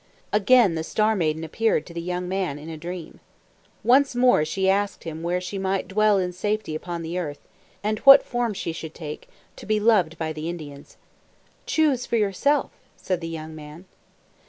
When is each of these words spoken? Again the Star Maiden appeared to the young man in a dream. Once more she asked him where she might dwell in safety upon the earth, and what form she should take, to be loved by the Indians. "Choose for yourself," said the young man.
Again 0.33 0.73
the 0.73 0.83
Star 0.83 1.15
Maiden 1.15 1.43
appeared 1.43 1.85
to 1.85 1.93
the 1.93 2.01
young 2.01 2.27
man 2.27 2.57
in 2.57 2.69
a 2.69 2.75
dream. 2.75 3.19
Once 3.83 4.15
more 4.15 4.43
she 4.43 4.67
asked 4.67 5.03
him 5.03 5.21
where 5.21 5.39
she 5.39 5.59
might 5.59 5.87
dwell 5.87 6.17
in 6.17 6.33
safety 6.33 6.73
upon 6.73 7.03
the 7.03 7.19
earth, 7.19 7.37
and 7.83 7.99
what 7.99 8.23
form 8.23 8.55
she 8.55 8.71
should 8.71 8.95
take, 8.95 9.29
to 9.57 9.67
be 9.67 9.79
loved 9.79 10.17
by 10.17 10.33
the 10.33 10.49
Indians. 10.49 10.97
"Choose 11.67 12.07
for 12.07 12.15
yourself," 12.17 12.71
said 12.97 13.21
the 13.21 13.27
young 13.27 13.53
man. 13.53 13.85